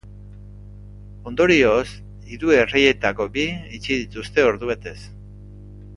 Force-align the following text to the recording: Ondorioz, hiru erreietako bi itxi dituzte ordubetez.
Ondorioz, 1.31 1.83
hiru 2.31 2.55
erreietako 2.63 3.27
bi 3.37 3.45
itxi 3.79 4.01
dituzte 4.03 4.51
ordubetez. 4.53 4.97